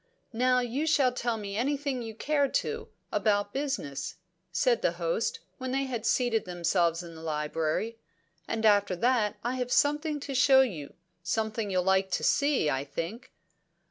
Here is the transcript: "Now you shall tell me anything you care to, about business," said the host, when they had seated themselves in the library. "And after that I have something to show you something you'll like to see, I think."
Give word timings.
"Now 0.33 0.61
you 0.61 0.87
shall 0.87 1.11
tell 1.11 1.37
me 1.37 1.55
anything 1.55 2.01
you 2.01 2.15
care 2.15 2.47
to, 2.47 2.87
about 3.11 3.53
business," 3.53 4.15
said 4.51 4.81
the 4.81 4.93
host, 4.93 5.41
when 5.59 5.69
they 5.69 5.83
had 5.83 6.07
seated 6.07 6.45
themselves 6.45 7.03
in 7.03 7.13
the 7.13 7.21
library. 7.21 7.99
"And 8.47 8.65
after 8.65 8.95
that 8.95 9.35
I 9.43 9.57
have 9.57 9.71
something 9.71 10.19
to 10.21 10.33
show 10.33 10.61
you 10.61 10.95
something 11.21 11.69
you'll 11.69 11.83
like 11.83 12.09
to 12.13 12.23
see, 12.23 12.67
I 12.67 12.83
think." 12.83 13.31